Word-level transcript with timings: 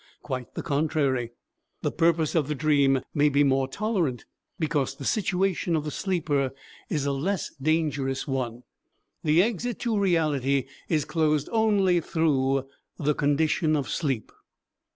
Quite 0.23 0.55
the 0.55 0.63
contrary; 0.63 1.29
the 1.83 1.91
purpose 1.91 2.33
of 2.33 2.47
the 2.47 2.55
dream 2.55 3.01
may 3.13 3.29
be 3.29 3.43
more 3.43 3.67
tolerant, 3.67 4.25
because 4.57 4.95
the 4.95 5.05
situation 5.05 5.75
of 5.75 5.83
the 5.83 5.91
sleeper 5.91 6.55
is 6.89 7.05
a 7.05 7.11
less 7.11 7.51
dangerous 7.61 8.27
one. 8.27 8.63
The 9.23 9.43
exit 9.43 9.77
to 9.81 9.95
reality 9.99 10.65
is 10.89 11.05
closed 11.05 11.49
only 11.51 12.01
through 12.01 12.67
the 12.97 13.13
condition 13.13 13.75
of 13.75 13.89
sleep. 13.89 14.31